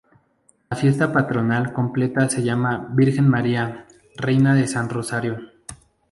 [0.71, 3.85] La fiesta patronal completa se llama Virgen María,
[4.17, 5.39] Reina de San Rosario.